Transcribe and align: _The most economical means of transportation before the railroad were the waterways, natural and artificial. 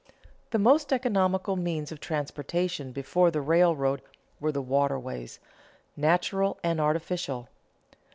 _The 0.49 0.59
most 0.59 0.91
economical 0.91 1.55
means 1.55 1.91
of 1.91 1.99
transportation 1.99 2.91
before 2.91 3.29
the 3.29 3.39
railroad 3.39 4.01
were 4.39 4.51
the 4.51 4.59
waterways, 4.59 5.39
natural 5.95 6.57
and 6.63 6.81
artificial. 6.81 7.49